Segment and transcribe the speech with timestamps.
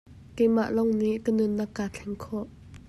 [0.35, 2.49] Keimah lawng nih ka nunnak kaa thleng khawh.